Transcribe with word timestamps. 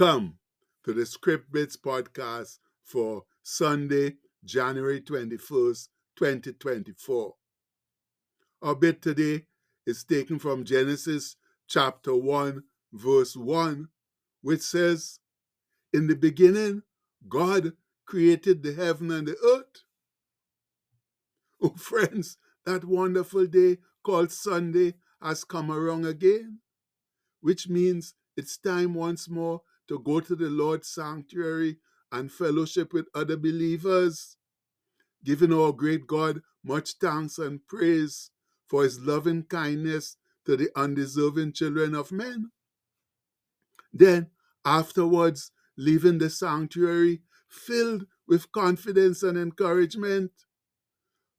Welcome 0.00 0.38
to 0.84 0.94
the 0.94 1.04
Script 1.04 1.52
Bits 1.52 1.76
podcast 1.76 2.58
for 2.82 3.24
Sunday, 3.42 4.14
January 4.42 5.02
21st, 5.02 5.88
2024. 6.16 7.34
Our 8.62 8.74
bit 8.74 9.02
today 9.02 9.44
is 9.86 10.02
taken 10.04 10.38
from 10.38 10.64
Genesis 10.64 11.36
chapter 11.68 12.16
1, 12.16 12.62
verse 12.94 13.36
1, 13.36 13.88
which 14.40 14.62
says, 14.62 15.18
In 15.92 16.06
the 16.06 16.16
beginning, 16.16 16.82
God 17.28 17.72
created 18.06 18.62
the 18.62 18.72
heaven 18.72 19.10
and 19.10 19.28
the 19.28 19.36
earth. 19.44 19.82
Oh, 21.62 21.74
friends, 21.76 22.38
that 22.64 22.86
wonderful 22.86 23.46
day 23.46 23.76
called 24.02 24.32
Sunday 24.32 24.94
has 25.20 25.44
come 25.44 25.70
around 25.70 26.06
again, 26.06 26.60
which 27.42 27.68
means 27.68 28.14
it's 28.34 28.56
time 28.56 28.94
once 28.94 29.28
more 29.28 29.60
to 29.90 29.98
go 29.98 30.20
to 30.20 30.36
the 30.36 30.48
Lord's 30.48 30.88
sanctuary 30.88 31.78
and 32.12 32.30
fellowship 32.30 32.92
with 32.92 33.08
other 33.12 33.36
believers, 33.36 34.36
giving 35.24 35.52
our 35.52 35.72
great 35.72 36.06
God 36.06 36.42
much 36.64 36.92
thanks 37.00 37.38
and 37.38 37.66
praise 37.66 38.30
for 38.68 38.84
his 38.84 39.00
loving 39.00 39.42
kindness 39.42 40.16
to 40.46 40.56
the 40.56 40.70
undeserving 40.76 41.54
children 41.54 41.96
of 41.96 42.12
men. 42.12 42.52
Then, 43.92 44.30
afterwards, 44.64 45.50
leaving 45.76 46.18
the 46.18 46.30
sanctuary 46.30 47.22
filled 47.48 48.06
with 48.28 48.52
confidence 48.52 49.24
and 49.24 49.36
encouragement, 49.36 50.30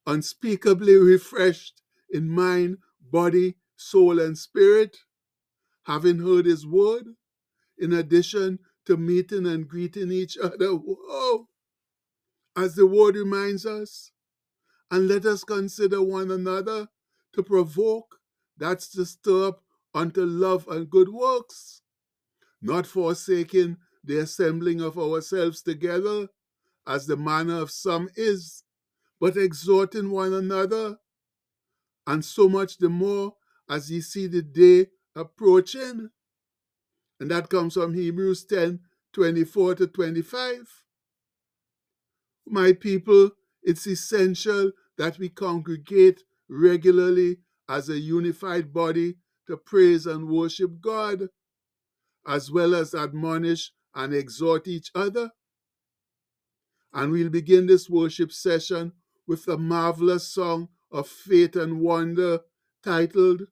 unspeakably 0.05 0.95
refreshed 0.95 1.81
in 2.09 2.29
mind, 2.29 2.79
body, 2.99 3.55
soul, 3.77 4.19
and 4.19 4.37
spirit, 4.37 4.97
having 5.85 6.19
heard 6.19 6.45
his 6.45 6.67
word, 6.67 7.15
in 7.81 7.91
addition 7.93 8.59
to 8.85 8.95
meeting 8.95 9.45
and 9.45 9.67
greeting 9.67 10.11
each 10.11 10.37
other. 10.37 10.69
Whoa! 10.69 11.47
As 12.55 12.75
the 12.75 12.85
word 12.85 13.15
reminds 13.15 13.65
us, 13.65 14.11
and 14.89 15.07
let 15.07 15.25
us 15.25 15.43
consider 15.43 16.01
one 16.01 16.31
another 16.31 16.87
to 17.33 17.43
provoke, 17.43 18.19
that's 18.57 18.89
to 18.89 19.05
stir 19.05 19.47
up 19.47 19.63
unto 19.93 20.23
love 20.23 20.67
and 20.67 20.89
good 20.89 21.09
works, 21.09 21.81
not 22.61 22.85
forsaking 22.85 23.77
the 24.03 24.19
assembling 24.19 24.81
of 24.81 24.97
ourselves 24.97 25.61
together, 25.61 26.27
as 26.87 27.07
the 27.07 27.17
manner 27.17 27.59
of 27.59 27.71
some 27.71 28.09
is, 28.15 28.63
but 29.19 29.37
exhorting 29.37 30.11
one 30.11 30.33
another, 30.33 30.97
and 32.07 32.25
so 32.25 32.49
much 32.49 32.77
the 32.77 32.89
more 32.89 33.35
as 33.69 33.89
ye 33.91 34.01
see 34.01 34.27
the 34.27 34.41
day 34.41 34.87
approaching. 35.15 36.09
And 37.21 37.29
that 37.29 37.49
comes 37.49 37.75
from 37.75 37.93
Hebrews 37.93 38.45
10 38.45 38.79
24 39.13 39.75
to 39.75 39.87
25. 39.87 40.83
My 42.47 42.73
people, 42.73 43.29
it's 43.61 43.85
essential 43.85 44.71
that 44.97 45.19
we 45.19 45.29
congregate 45.29 46.23
regularly 46.49 47.37
as 47.69 47.89
a 47.89 47.99
unified 47.99 48.73
body 48.73 49.17
to 49.45 49.55
praise 49.55 50.07
and 50.07 50.29
worship 50.29 50.81
God, 50.81 51.27
as 52.27 52.49
well 52.49 52.73
as 52.73 52.95
admonish 52.95 53.71
and 53.93 54.15
exhort 54.15 54.67
each 54.67 54.89
other. 54.95 55.29
And 56.91 57.11
we'll 57.11 57.29
begin 57.29 57.67
this 57.67 57.87
worship 57.87 58.31
session 58.31 58.93
with 59.27 59.47
a 59.47 59.59
marvelous 59.59 60.27
song 60.27 60.69
of 60.91 61.07
faith 61.07 61.55
and 61.55 61.81
wonder 61.81 62.39
titled, 62.83 63.43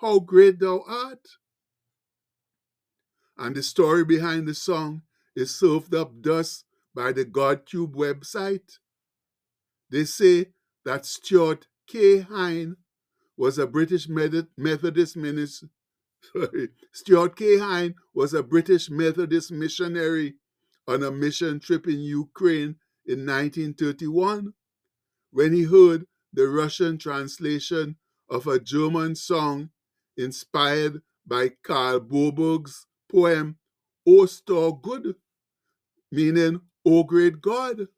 How 0.00 0.20
Great 0.20 0.60
Thou 0.60 0.84
Art. 0.86 1.26
And 3.38 3.54
the 3.54 3.62
story 3.62 4.04
behind 4.04 4.48
the 4.48 4.54
song 4.54 5.02
is 5.36 5.54
served 5.54 5.94
up 5.94 6.12
thus 6.20 6.64
by 6.94 7.12
the 7.12 7.24
GodTube 7.24 7.94
website. 7.94 8.78
They 9.90 10.04
say 10.04 10.46
that 10.84 11.06
Stuart 11.06 11.68
K. 11.86 12.20
Hine 12.20 12.76
was 13.36 13.58
a 13.58 13.66
British 13.66 14.08
Methodist 14.08 15.16
minister. 15.16 15.68
Sorry, 16.32 16.70
Stuart 16.92 17.36
K. 17.36 17.58
Hine 17.58 17.94
was 18.12 18.34
a 18.34 18.42
British 18.42 18.90
Methodist 18.90 19.52
missionary 19.52 20.34
on 20.88 21.04
a 21.04 21.12
mission 21.12 21.60
trip 21.60 21.86
in 21.86 22.00
Ukraine 22.00 22.76
in 23.06 23.24
1931 23.24 24.54
when 25.30 25.52
he 25.52 25.64
heard 25.64 26.06
the 26.32 26.48
Russian 26.48 26.98
translation 26.98 27.96
of 28.28 28.46
a 28.46 28.58
German 28.58 29.14
song 29.14 29.70
inspired 30.16 31.02
by 31.26 31.52
Karl 31.62 32.00
Boberg's 32.00 32.86
poem, 33.10 33.56
O 34.06 34.26
Store 34.26 34.78
Gud, 34.80 35.14
meaning, 36.10 36.60
O 36.84 37.04
Great 37.04 37.40
God. 37.40 37.88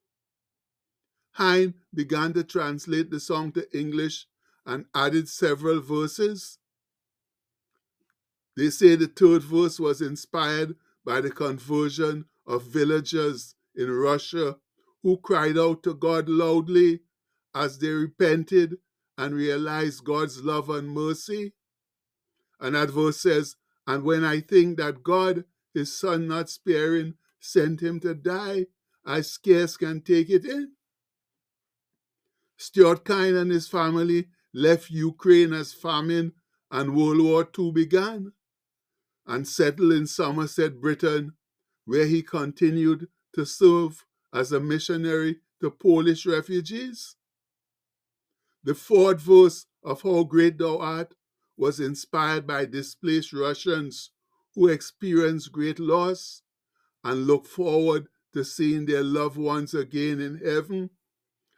Hine 1.32 1.74
began 1.94 2.32
to 2.34 2.44
translate 2.44 3.10
the 3.10 3.20
song 3.20 3.52
to 3.52 3.78
English 3.78 4.26
and 4.66 4.86
added 4.94 5.28
several 5.28 5.80
verses. 5.80 6.58
They 8.56 8.70
say 8.70 8.96
the 8.96 9.06
third 9.06 9.42
verse 9.42 9.78
was 9.80 10.00
inspired 10.00 10.76
by 11.04 11.20
the 11.20 11.30
conversion 11.30 12.26
of 12.46 12.64
villagers 12.64 13.54
in 13.74 13.90
Russia 13.90 14.56
who 15.02 15.16
cried 15.16 15.56
out 15.56 15.82
to 15.84 15.94
God 15.94 16.28
loudly 16.28 17.00
as 17.54 17.78
they 17.78 17.88
repented 17.88 18.76
and 19.16 19.34
realized 19.34 20.04
God's 20.04 20.44
love 20.44 20.68
and 20.68 20.90
mercy. 20.90 21.52
And 22.58 22.74
that 22.74 22.90
verse 22.90 23.20
says, 23.20 23.56
and 23.90 24.04
when 24.04 24.24
I 24.24 24.38
think 24.38 24.76
that 24.76 25.02
God, 25.02 25.42
his 25.74 25.98
son 25.98 26.28
not 26.28 26.48
sparing, 26.48 27.14
sent 27.40 27.80
him 27.80 27.98
to 28.00 28.14
die, 28.14 28.66
I 29.04 29.22
scarce 29.22 29.76
can 29.76 30.00
take 30.00 30.30
it 30.30 30.44
in. 30.44 30.74
Stuart 32.56 33.04
Kine 33.04 33.34
and 33.34 33.50
his 33.50 33.66
family 33.66 34.28
left 34.54 34.92
Ukraine 34.92 35.52
as 35.52 35.72
famine 35.72 36.34
and 36.70 36.94
World 36.94 37.20
War 37.20 37.48
II 37.58 37.72
began 37.72 38.32
and 39.26 39.48
settled 39.48 39.92
in 39.92 40.06
Somerset, 40.06 40.80
Britain, 40.80 41.32
where 41.84 42.06
he 42.06 42.22
continued 42.22 43.08
to 43.32 43.44
serve 43.44 44.04
as 44.32 44.52
a 44.52 44.60
missionary 44.60 45.40
to 45.60 45.68
Polish 45.68 46.26
refugees. 46.26 47.16
The 48.62 48.76
fourth 48.76 49.20
verse 49.20 49.66
of 49.82 50.02
How 50.02 50.22
Great 50.22 50.58
Thou 50.58 50.78
Art 50.78 51.12
was 51.60 51.78
inspired 51.78 52.46
by 52.46 52.64
displaced 52.64 53.34
Russians 53.34 54.12
who 54.54 54.68
experienced 54.68 55.52
great 55.52 55.78
loss 55.78 56.40
and 57.04 57.26
look 57.26 57.46
forward 57.46 58.06
to 58.32 58.42
seeing 58.44 58.86
their 58.86 59.04
loved 59.04 59.36
ones 59.36 59.74
again 59.74 60.20
in 60.20 60.38
heaven. 60.38 60.88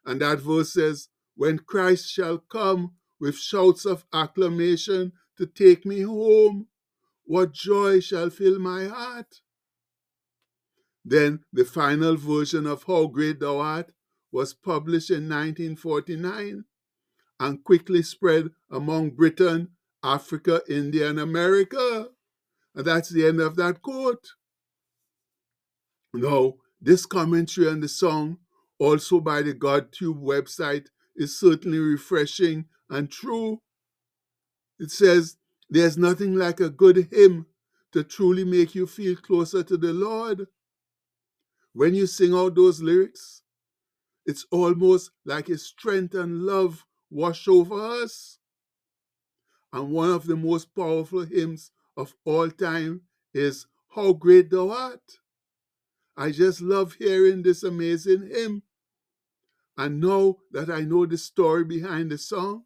And 0.04 0.20
that 0.20 0.40
verse 0.40 0.72
says, 0.72 1.08
When 1.36 1.60
Christ 1.60 2.10
shall 2.10 2.38
come 2.38 2.94
with 3.20 3.36
shouts 3.36 3.84
of 3.86 4.04
acclamation 4.12 5.12
to 5.38 5.46
take 5.46 5.86
me 5.86 6.00
home, 6.00 6.66
what 7.22 7.52
joy 7.52 8.00
shall 8.00 8.30
fill 8.30 8.58
my 8.58 8.86
heart? 8.86 9.40
Then 11.04 11.44
the 11.52 11.64
final 11.64 12.16
version 12.16 12.66
of 12.66 12.82
How 12.88 13.06
Great 13.06 13.38
Thou 13.38 13.58
Art 13.58 13.92
was 14.32 14.52
published 14.52 15.10
in 15.10 15.28
1949 15.28 16.64
and 17.38 17.62
quickly 17.62 18.02
spread 18.02 18.50
among 18.68 19.10
Britain 19.10 19.68
Africa, 20.02 20.62
India, 20.68 21.08
and 21.08 21.20
America. 21.20 22.08
And 22.74 22.86
that's 22.86 23.10
the 23.10 23.26
end 23.26 23.40
of 23.40 23.56
that 23.56 23.82
quote. 23.82 24.32
Now, 26.14 26.54
this 26.80 27.06
commentary 27.06 27.68
on 27.68 27.80
the 27.80 27.88
song, 27.88 28.38
also 28.78 29.20
by 29.20 29.42
the 29.42 29.54
GodTube 29.54 30.20
website, 30.20 30.88
is 31.16 31.38
certainly 31.38 31.78
refreshing 31.78 32.66
and 32.90 33.10
true. 33.10 33.60
It 34.78 34.90
says, 34.90 35.36
There's 35.70 35.96
nothing 35.96 36.34
like 36.34 36.60
a 36.60 36.70
good 36.70 37.08
hymn 37.10 37.46
to 37.92 38.02
truly 38.02 38.44
make 38.44 38.74
you 38.74 38.86
feel 38.86 39.16
closer 39.16 39.62
to 39.62 39.76
the 39.76 39.92
Lord. 39.92 40.46
When 41.72 41.94
you 41.94 42.06
sing 42.06 42.34
out 42.34 42.54
those 42.54 42.82
lyrics, 42.82 43.42
it's 44.26 44.46
almost 44.50 45.10
like 45.24 45.46
His 45.46 45.64
strength 45.66 46.14
and 46.14 46.42
love 46.42 46.84
wash 47.10 47.48
over 47.48 48.02
us 48.02 48.38
and 49.72 49.90
one 49.90 50.10
of 50.10 50.26
the 50.26 50.36
most 50.36 50.74
powerful 50.74 51.24
hymns 51.24 51.70
of 51.96 52.14
all 52.24 52.50
time 52.50 53.02
is 53.32 53.66
How 53.94 54.12
Great 54.12 54.50
Thou 54.50 54.70
Art. 54.70 55.18
I 56.16 56.30
just 56.30 56.60
love 56.60 56.94
hearing 56.94 57.42
this 57.42 57.62
amazing 57.62 58.28
hymn. 58.28 58.62
And 59.76 60.00
now 60.00 60.36
that 60.50 60.70
I 60.70 60.80
know 60.82 61.06
the 61.06 61.16
story 61.16 61.64
behind 61.64 62.10
the 62.10 62.18
song, 62.18 62.64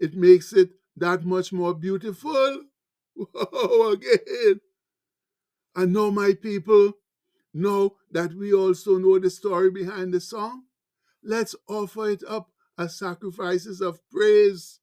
it 0.00 0.14
makes 0.14 0.52
it 0.52 0.70
that 0.96 1.24
much 1.24 1.52
more 1.52 1.74
beautiful. 1.74 2.64
Whoa, 3.14 3.92
again. 3.92 4.60
And 5.76 5.92
now, 5.92 6.10
my 6.10 6.34
people, 6.34 6.94
now 7.54 7.92
that 8.10 8.34
we 8.34 8.52
also 8.52 8.98
know 8.98 9.18
the 9.18 9.30
story 9.30 9.70
behind 9.70 10.12
the 10.12 10.20
song, 10.20 10.64
let's 11.22 11.54
offer 11.68 12.10
it 12.10 12.22
up 12.26 12.50
as 12.78 12.98
sacrifices 12.98 13.80
of 13.80 14.00
praise 14.10 14.80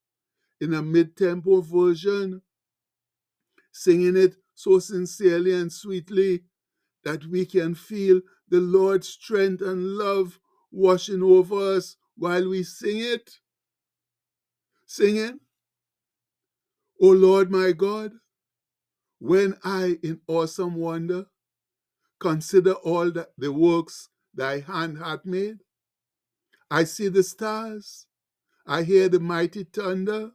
in 0.64 0.74
a 0.74 0.82
mid 0.82 1.16
tempo 1.16 1.62
version, 1.62 2.42
singing 3.72 4.16
it 4.16 4.36
so 4.54 4.80
sincerely 4.80 5.52
and 5.54 5.72
sweetly 5.72 6.44
that 7.04 7.26
we 7.26 7.46
can 7.46 7.74
feel 7.74 8.20
the 8.48 8.60
Lord's 8.60 9.08
strength 9.08 9.62
and 9.62 9.96
love 9.96 10.40
washing 10.72 11.22
over 11.22 11.76
us 11.76 11.96
while 12.16 12.48
we 12.48 12.62
sing 12.64 12.98
it? 13.00 13.30
Singing, 14.86 15.40
O 17.02 17.08
Lord 17.08 17.50
my 17.50 17.72
God, 17.72 18.12
when 19.20 19.56
I 19.64 19.98
in 20.02 20.20
awesome 20.28 20.76
wonder 20.76 21.26
consider 22.20 22.72
all 22.72 23.10
the, 23.10 23.28
the 23.38 23.52
works 23.52 24.08
thy 24.34 24.60
hand 24.60 24.98
hath 24.98 25.26
made, 25.26 25.58
I 26.70 26.84
see 26.84 27.08
the 27.08 27.22
stars, 27.22 28.06
I 28.66 28.84
hear 28.84 29.08
the 29.08 29.20
mighty 29.20 29.64
thunder, 29.64 30.32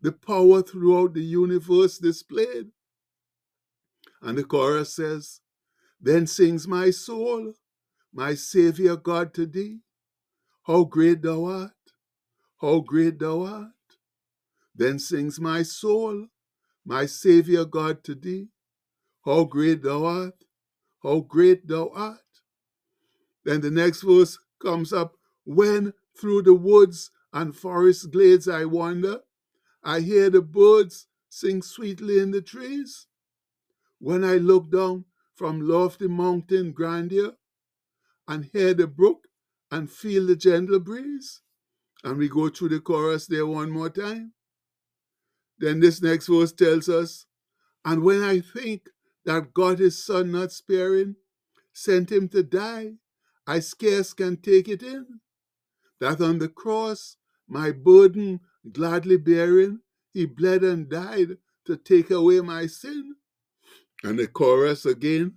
the 0.00 0.12
power 0.12 0.62
throughout 0.62 1.14
the 1.14 1.22
universe 1.22 1.98
displayed. 1.98 2.70
And 4.22 4.38
the 4.38 4.44
chorus 4.44 4.94
says, 4.94 5.40
Then 6.00 6.26
sings 6.26 6.66
my 6.66 6.90
soul, 6.90 7.54
my 8.12 8.34
Savior 8.34 8.96
God 8.96 9.34
to 9.34 9.46
thee, 9.46 9.80
how 10.64 10.84
great 10.84 11.22
thou 11.22 11.44
art, 11.44 11.72
how 12.60 12.80
great 12.80 13.18
thou 13.18 13.42
art. 13.44 13.72
Then 14.74 14.98
sings 14.98 15.40
my 15.40 15.62
soul, 15.62 16.26
my 16.84 17.06
Savior 17.06 17.64
God 17.64 18.04
to 18.04 18.14
thee, 18.14 18.48
how 19.24 19.44
great 19.44 19.82
thou 19.82 20.04
art, 20.04 20.44
how 21.02 21.20
great 21.20 21.66
thou 21.66 21.90
art. 21.94 22.20
Then 23.44 23.60
the 23.60 23.70
next 23.70 24.02
verse 24.02 24.38
comes 24.60 24.92
up, 24.92 25.16
when 25.44 25.92
through 26.18 26.42
the 26.42 26.54
woods 26.54 27.10
and 27.32 27.54
forest 27.54 28.10
glades 28.10 28.48
I 28.48 28.64
wander, 28.64 29.20
I 29.86 30.00
hear 30.00 30.30
the 30.30 30.42
birds 30.42 31.06
sing 31.28 31.62
sweetly 31.62 32.18
in 32.18 32.32
the 32.32 32.42
trees. 32.42 33.06
When 34.00 34.24
I 34.24 34.34
look 34.34 34.72
down 34.72 35.04
from 35.36 35.60
lofty 35.60 36.08
mountain 36.08 36.72
grandeur 36.72 37.36
and 38.26 38.44
hear 38.46 38.74
the 38.74 38.88
brook 38.88 39.28
and 39.70 39.88
feel 39.88 40.26
the 40.26 40.34
gentle 40.34 40.80
breeze. 40.80 41.40
And 42.02 42.18
we 42.18 42.28
go 42.28 42.48
through 42.48 42.70
the 42.70 42.80
chorus 42.80 43.28
there 43.28 43.46
one 43.46 43.70
more 43.70 43.88
time. 43.88 44.32
Then 45.58 45.78
this 45.78 46.02
next 46.02 46.26
verse 46.26 46.52
tells 46.52 46.88
us, 46.88 47.26
And 47.84 48.02
when 48.02 48.22
I 48.24 48.40
think 48.40 48.88
that 49.24 49.54
God 49.54 49.78
his 49.78 50.04
son 50.04 50.32
not 50.32 50.50
sparing, 50.50 51.14
sent 51.72 52.10
him 52.10 52.28
to 52.30 52.42
die, 52.42 52.94
I 53.46 53.60
scarce 53.60 54.12
can 54.12 54.38
take 54.38 54.68
it 54.68 54.82
in. 54.82 55.20
That 56.00 56.20
on 56.20 56.38
the 56.38 56.48
cross, 56.48 57.18
my 57.48 57.70
burden 57.70 58.40
gladly 58.72 59.16
bearing, 59.16 59.80
he 60.12 60.26
bled 60.26 60.64
and 60.64 60.88
died 60.88 61.38
to 61.66 61.76
take 61.76 62.10
away 62.10 62.40
my 62.40 62.66
sin. 62.66 63.16
And 64.02 64.18
the 64.18 64.26
chorus 64.28 64.86
again. 64.86 65.36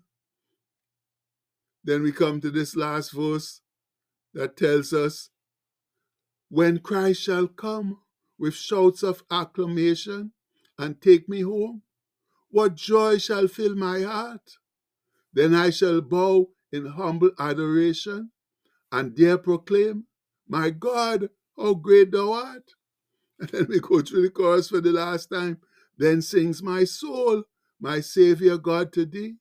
Then 1.84 2.04
we 2.04 2.12
come 2.12 2.42
to 2.42 2.52
this 2.52 2.76
last 2.76 3.12
verse 3.12 3.62
that 4.34 4.58
tells 4.58 4.94
us, 4.94 5.30
When 6.50 6.80
Christ 6.80 7.22
shall 7.22 7.48
come 7.48 8.00
with 8.38 8.54
shouts 8.54 9.04
of 9.04 9.24
acclamation 9.32 10.32
and 10.78 11.02
take 11.02 11.28
me 11.28 11.42
home, 11.42 11.84
what 12.50 12.76
joy 12.76 13.18
shall 13.18 13.48
fill 13.48 13.76
my 13.76 14.02
heart? 14.02 14.58
Then 15.34 15.54
I 15.54 15.70
shall 15.70 16.02
bow 16.02 16.50
in 16.72 16.86
humble 16.88 17.32
adoration 17.40 18.32
and 18.92 19.16
dare 19.16 19.38
proclaim, 19.38 20.06
My 20.48 20.70
God, 20.70 21.30
how 21.58 21.76
great 21.76 22.12
thou 22.12 22.34
art. 22.34 22.72
And 23.40 23.50
then 23.50 23.68
we 23.70 23.80
go 23.80 24.02
through 24.02 24.24
the 24.24 24.30
chorus 24.30 24.70
for 24.70 24.82
the 24.82 24.92
last 24.92 25.28
time. 25.28 25.60
Then 25.98 26.22
sings 26.22 26.64
my 26.64 26.84
soul, 26.84 27.44
my 27.80 28.02
Savior 28.02 28.58
God 28.58 28.94
to 28.94 29.06
thee. 29.06 29.36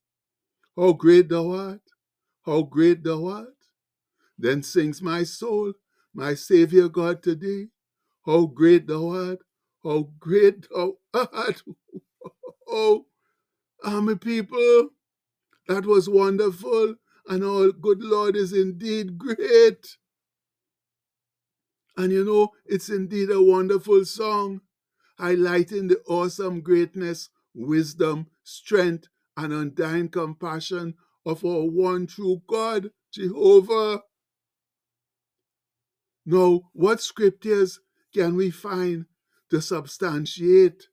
How 0.77 0.93
great 0.93 1.29
thou 1.29 1.53
art, 1.53 1.83
how 2.47 2.63
great 2.63 3.03
thou 3.05 3.27
art. 3.27 3.49
Then 4.39 4.63
sings 4.63 5.03
my 5.03 5.25
soul, 5.25 5.73
my 6.15 6.35
Savior 6.35 6.89
God 6.89 7.23
to 7.25 7.35
thee. 7.35 7.69
How 8.25 8.47
great 8.47 8.87
thou 8.87 9.11
art, 9.11 9.41
how 9.83 10.11
great 10.21 10.69
thou 10.71 10.99
art. 11.15 11.63
oh, 12.69 13.07
ah, 13.85 13.97
army 13.97 14.17
people, 14.17 14.91
that 15.69 15.87
was 15.87 16.09
wonderful. 16.09 16.97
And 17.29 17.45
our 17.45 17.73
good 17.73 18.03
Lord 18.03 18.37
is 18.37 18.53
indeed 18.53 19.19
great. 19.19 19.97
And 21.99 22.13
you 22.13 22.25
know, 22.25 22.53
it's 22.65 22.91
indeed 22.91 23.29
a 23.29 23.43
wonderful 23.43 24.05
song, 24.05 24.61
highlighting 25.19 25.89
the 25.89 26.01
awesome 26.07 26.61
greatness, 26.61 27.29
wisdom, 27.53 28.29
strength, 28.45 29.09
and 29.37 29.53
undying 29.53 30.09
compassion 30.09 30.95
of 31.27 31.45
our 31.45 31.65
one 31.65 32.07
true 32.07 32.41
God, 32.49 32.93
Jehovah. 33.13 34.03
Now, 36.25 36.71
what 36.73 37.01
scriptures 37.01 37.81
can 38.15 38.37
we 38.37 38.53
find 38.53 39.07
to 39.51 39.61
substantiate, 39.61 40.87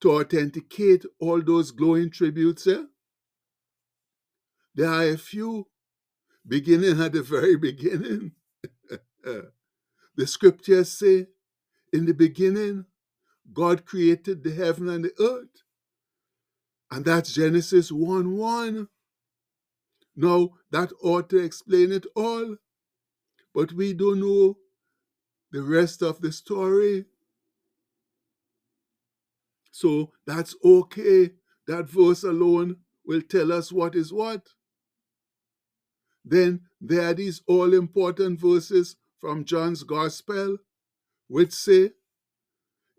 to 0.00 0.12
authenticate 0.12 1.04
all 1.20 1.42
those 1.42 1.72
glowing 1.72 2.10
tributes? 2.10 2.66
Eh? 2.66 2.84
There 4.74 4.88
are 4.88 5.08
a 5.08 5.18
few, 5.18 5.66
beginning 6.48 7.02
at 7.02 7.12
the 7.12 7.22
very 7.22 7.56
beginning. 7.56 8.32
The 10.16 10.26
scriptures 10.26 10.92
say, 10.92 11.26
in 11.92 12.06
the 12.06 12.14
beginning, 12.14 12.86
God 13.52 13.84
created 13.84 14.44
the 14.44 14.54
heaven 14.54 14.88
and 14.88 15.04
the 15.04 15.12
earth. 15.20 15.62
And 16.90 17.04
that's 17.04 17.32
Genesis 17.32 17.90
1 17.90 18.36
1. 18.36 18.88
Now, 20.16 20.50
that 20.70 20.90
ought 21.02 21.30
to 21.30 21.38
explain 21.38 21.92
it 21.92 22.06
all. 22.14 22.56
But 23.54 23.72
we 23.72 23.94
don't 23.94 24.20
know 24.20 24.58
the 25.50 25.62
rest 25.62 26.02
of 26.02 26.20
the 26.20 26.32
story. 26.32 27.06
So 29.70 30.12
that's 30.26 30.54
okay. 30.64 31.30
That 31.66 31.88
verse 31.88 32.24
alone 32.24 32.76
will 33.06 33.22
tell 33.22 33.52
us 33.52 33.72
what 33.72 33.94
is 33.94 34.12
what. 34.12 34.48
Then 36.24 36.60
there 36.80 37.08
are 37.08 37.14
these 37.14 37.42
all 37.46 37.74
important 37.74 38.40
verses 38.40 38.96
from 39.22 39.44
John's 39.44 39.84
Gospel, 39.84 40.58
which 41.28 41.52
say, 41.52 41.92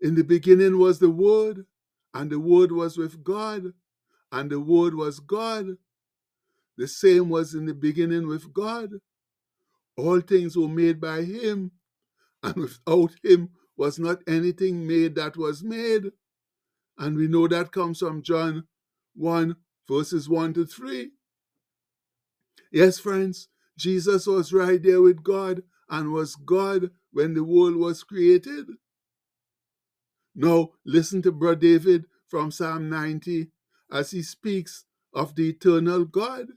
In 0.00 0.14
the 0.14 0.24
beginning 0.24 0.78
was 0.78 0.98
the 0.98 1.10
Word, 1.10 1.66
and 2.14 2.30
the 2.30 2.40
Word 2.40 2.72
was 2.72 2.96
with 2.96 3.22
God, 3.22 3.74
and 4.32 4.50
the 4.50 4.58
Word 4.58 4.94
was 4.94 5.20
God. 5.20 5.76
The 6.78 6.88
same 6.88 7.28
was 7.28 7.54
in 7.54 7.66
the 7.66 7.74
beginning 7.74 8.26
with 8.26 8.54
God. 8.54 8.88
All 9.98 10.20
things 10.22 10.56
were 10.56 10.66
made 10.68 10.98
by 10.98 11.24
Him, 11.24 11.72
and 12.42 12.56
without 12.56 13.12
Him 13.22 13.50
was 13.76 13.98
not 13.98 14.20
anything 14.26 14.86
made 14.86 15.16
that 15.16 15.36
was 15.36 15.62
made. 15.62 16.10
And 16.98 17.18
we 17.18 17.28
know 17.28 17.48
that 17.48 17.70
comes 17.70 17.98
from 17.98 18.22
John 18.22 18.64
1, 19.16 19.56
verses 19.86 20.26
1 20.26 20.54
to 20.54 20.64
3. 20.64 21.10
Yes, 22.72 22.98
friends, 22.98 23.48
Jesus 23.76 24.26
was 24.26 24.54
right 24.54 24.82
there 24.82 25.02
with 25.02 25.22
God 25.22 25.62
and 25.88 26.12
was 26.12 26.36
God 26.36 26.90
when 27.12 27.34
the 27.34 27.44
world 27.44 27.76
was 27.76 28.02
created? 28.02 28.66
Now, 30.34 30.70
listen 30.84 31.22
to 31.22 31.32
Brother 31.32 31.60
David 31.60 32.06
from 32.28 32.50
Psalm 32.50 32.88
90 32.90 33.48
as 33.92 34.10
he 34.10 34.22
speaks 34.22 34.84
of 35.14 35.34
the 35.36 35.50
eternal 35.50 36.04
God. 36.04 36.48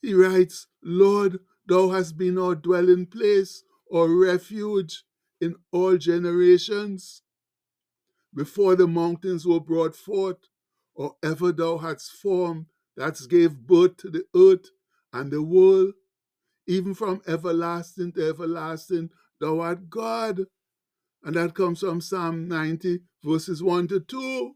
He 0.00 0.14
writes, 0.14 0.68
Lord, 0.82 1.40
thou 1.66 1.90
hast 1.90 2.16
been 2.16 2.38
our 2.38 2.54
dwelling 2.54 3.06
place, 3.06 3.64
our 3.92 4.08
refuge 4.08 5.04
in 5.40 5.56
all 5.72 5.96
generations. 5.96 7.22
Before 8.34 8.76
the 8.76 8.86
mountains 8.86 9.46
were 9.46 9.60
brought 9.60 9.96
forth, 9.96 10.38
or 10.94 11.16
ever 11.22 11.52
thou 11.52 11.78
hadst 11.78 12.12
formed, 12.12 12.66
that 12.96 13.18
gave 13.28 13.56
birth 13.66 13.96
to 13.98 14.10
the 14.10 14.24
earth 14.36 14.70
and 15.12 15.30
the 15.30 15.42
world, 15.42 15.94
even 16.68 16.94
from 16.94 17.22
everlasting 17.26 18.12
to 18.12 18.28
everlasting, 18.28 19.10
thou 19.40 19.60
art 19.60 19.90
God. 19.90 20.44
And 21.24 21.34
that 21.34 21.54
comes 21.54 21.80
from 21.80 22.00
Psalm 22.00 22.46
90, 22.46 23.00
verses 23.24 23.62
1 23.62 23.88
to 23.88 24.00
2. 24.00 24.52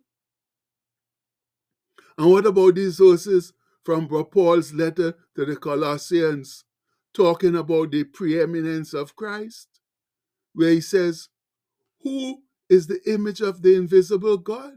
And 2.19 2.31
what 2.31 2.47
about 2.47 2.75
these 2.77 2.99
verses 2.99 3.53
from 3.85 4.09
Paul's 4.09 4.73
letter 4.73 5.15
to 5.35 5.45
the 5.45 5.57
Colossians, 5.57 6.65
talking 7.15 7.57
about 7.57 7.91
the 7.91 8.05
preeminence 8.05 8.95
of 8.95 9.17
Christ, 9.17 9.69
where 10.55 10.71
he 10.71 10.81
says, 10.81 11.29
Who 12.03 12.43
is 12.69 12.87
the 12.87 13.01
image 13.11 13.41
of 13.41 13.63
the 13.63 13.75
invisible 13.75 14.37
God? 14.37 14.75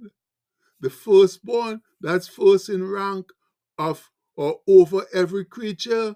The 0.80 0.90
firstborn, 0.90 1.82
that's 2.02 2.28
first 2.28 2.70
in 2.70 2.88
rank 2.90 3.32
of 3.78 4.10
or 4.36 4.60
over 4.68 5.06
every 5.14 5.46
creature. 5.46 6.16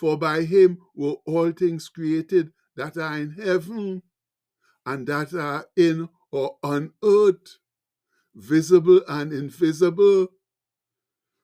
For 0.00 0.16
by 0.16 0.44
him 0.44 0.78
were 0.94 1.16
all 1.26 1.52
things 1.52 1.90
created 1.90 2.54
that 2.74 2.96
are 2.96 3.18
in 3.18 3.32
heaven 3.32 4.02
and 4.86 5.06
that 5.06 5.34
are 5.34 5.66
in 5.76 6.08
or 6.30 6.56
on 6.62 6.94
earth, 7.04 7.58
visible 8.34 9.02
and 9.06 9.30
invisible, 9.30 10.28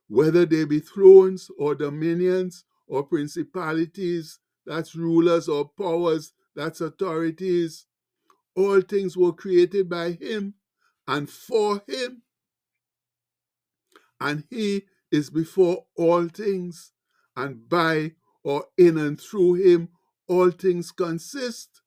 whether 0.08 0.46
they 0.46 0.64
be 0.64 0.80
thrones 0.80 1.50
or 1.58 1.74
dominions 1.74 2.64
or 2.86 3.02
principalities, 3.04 4.38
that's 4.64 4.94
rulers 4.94 5.50
or 5.50 5.68
powers, 5.68 6.32
that's 6.54 6.80
authorities. 6.80 7.84
All 8.54 8.80
things 8.80 9.18
were 9.18 9.34
created 9.34 9.90
by 9.90 10.12
him 10.12 10.54
and 11.06 11.28
for 11.28 11.82
him. 11.86 12.22
And 14.18 14.44
he 14.48 14.86
is 15.12 15.28
before 15.28 15.84
all 15.94 16.28
things, 16.28 16.92
and 17.36 17.68
by 17.68 18.12
or 18.46 18.64
in 18.78 18.96
and 18.96 19.20
through 19.20 19.54
him 19.54 19.88
all 20.28 20.52
things 20.52 20.92
consist. 20.92 21.82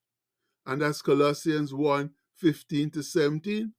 And 0.66 0.82
that's 0.82 1.00
Colossians 1.00 1.72
1 1.72 2.10
15 2.36 2.90
to 2.90 3.02
17. 3.02 3.72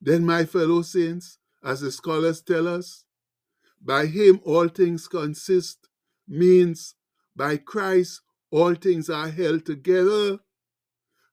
Then, 0.00 0.26
my 0.26 0.44
fellow 0.44 0.82
saints, 0.82 1.38
as 1.64 1.80
the 1.80 1.92
scholars 1.92 2.42
tell 2.42 2.66
us, 2.66 3.04
by 3.80 4.06
him 4.06 4.40
all 4.44 4.66
things 4.66 5.06
consist 5.06 5.88
means 6.26 6.96
by 7.36 7.56
Christ 7.56 8.22
all 8.50 8.74
things 8.74 9.08
are 9.08 9.28
held 9.28 9.64
together. 9.64 10.40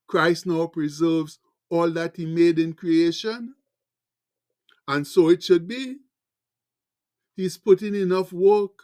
Christ 0.06 0.46
now 0.46 0.68
preserves 0.68 1.39
all 1.70 1.89
that 1.92 2.18
he 2.18 2.27
made 2.27 2.60
in 2.60 2.74
creation. 2.74 3.56
And 4.88 5.08
so 5.08 5.30
it 5.30 5.42
should 5.42 5.68
be. 5.68 5.98
He's 7.36 7.58
putting 7.58 7.96
enough 7.96 8.32
work, 8.32 8.84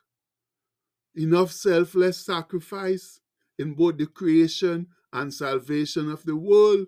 enough 1.15 1.51
selfless 1.51 2.25
sacrifice 2.25 3.19
in 3.57 3.73
both 3.73 3.97
the 3.97 4.05
creation 4.05 4.87
and 5.11 5.33
salvation 5.33 6.11
of 6.11 6.23
the 6.25 6.35
world. 6.35 6.87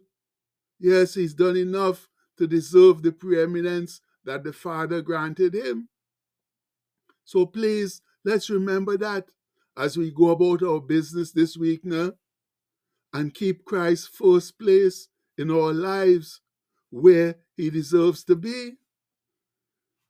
Yes, 0.80 1.16
he's 1.16 1.34
done 1.34 1.58
enough 1.58 2.10
to 2.38 2.48
deserve 2.48 3.04
the 3.04 3.12
preeminence 3.12 4.02
that 4.24 4.44
the 4.44 4.54
Father 4.54 5.02
granted 5.02 5.54
him. 5.54 5.90
So 7.24 7.46
please, 7.46 8.02
let's 8.24 8.50
remember 8.50 8.98
that 8.98 9.28
as 9.78 9.98
we 9.98 10.12
go 10.12 10.30
about 10.32 10.64
our 10.64 10.80
business 10.80 11.32
this 11.32 11.58
week 11.58 11.86
now 11.86 12.14
and 13.14 13.34
keep 13.34 13.66
Christ 13.66 14.10
first 14.10 14.58
place 14.60 15.08
in 15.38 15.52
our 15.52 15.74
lives 15.74 16.42
where 16.90 17.36
he 17.56 17.70
deserves 17.70 18.24
to 18.26 18.36
be. 18.36 18.78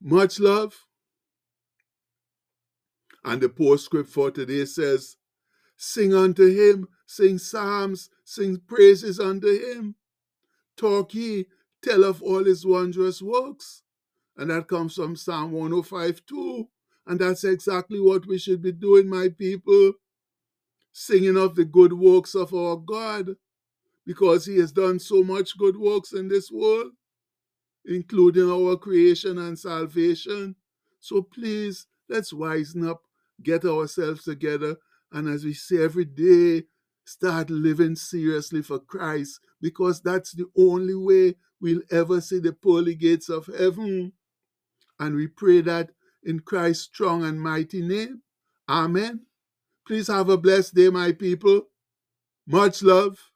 Much 0.01 0.39
love. 0.39 0.87
And 3.23 3.41
the 3.41 3.49
postscript 3.49 4.09
for 4.09 4.31
today 4.31 4.65
says, 4.65 5.17
Sing 5.77 6.13
unto 6.13 6.47
him, 6.47 6.87
sing 7.05 7.37
psalms, 7.37 8.09
sing 8.23 8.61
praises 8.67 9.19
unto 9.19 9.47
him. 9.47 9.95
Talk 10.77 11.13
ye, 11.13 11.47
tell 11.81 12.03
of 12.03 12.21
all 12.21 12.43
his 12.43 12.65
wondrous 12.65 13.21
works. 13.21 13.83
And 14.37 14.49
that 14.49 14.67
comes 14.67 14.95
from 14.95 15.15
Psalm 15.15 15.51
105 15.51 16.25
2. 16.25 16.67
And 17.07 17.19
that's 17.19 17.43
exactly 17.43 17.99
what 17.99 18.25
we 18.25 18.37
should 18.37 18.61
be 18.61 18.71
doing, 18.71 19.09
my 19.09 19.29
people. 19.29 19.93
Singing 20.93 21.37
of 21.37 21.55
the 21.55 21.65
good 21.65 21.93
works 21.93 22.35
of 22.35 22.53
our 22.53 22.75
God, 22.75 23.35
because 24.05 24.45
He 24.45 24.57
has 24.57 24.71
done 24.71 24.99
so 24.99 25.23
much 25.23 25.57
good 25.57 25.77
works 25.77 26.13
in 26.13 26.27
this 26.27 26.51
world, 26.51 26.91
including 27.85 28.49
our 28.49 28.75
creation 28.75 29.37
and 29.37 29.57
salvation. 29.57 30.55
So 30.99 31.21
please, 31.21 31.87
let's 32.09 32.33
wisen 32.33 32.87
up, 32.87 33.03
get 33.43 33.65
ourselves 33.65 34.23
together, 34.23 34.77
and 35.11 35.27
as 35.27 35.43
we 35.43 35.53
say 35.53 35.83
every 35.83 36.05
day, 36.05 36.63
start 37.05 37.49
living 37.49 37.95
seriously 37.95 38.61
for 38.61 38.79
Christ, 38.79 39.39
because 39.59 40.01
that's 40.01 40.31
the 40.33 40.45
only 40.57 40.95
way 40.95 41.35
we'll 41.59 41.81
ever 41.91 42.21
see 42.21 42.39
the 42.39 42.53
pearly 42.53 42.95
gates 42.95 43.29
of 43.29 43.47
heaven. 43.47 44.13
And 44.99 45.15
we 45.15 45.27
pray 45.27 45.61
that 45.61 45.91
in 46.23 46.39
Christ's 46.39 46.85
strong 46.85 47.23
and 47.23 47.41
mighty 47.41 47.81
name. 47.81 48.21
Amen. 48.69 49.21
Please 49.87 50.07
have 50.07 50.29
a 50.29 50.37
blessed 50.37 50.75
day, 50.75 50.89
my 50.89 51.11
people. 51.11 51.63
Much 52.47 52.83
love. 52.83 53.31